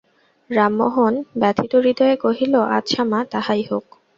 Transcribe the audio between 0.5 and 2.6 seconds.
রামমোহন ব্যথিতহৃদয়ে কহিল,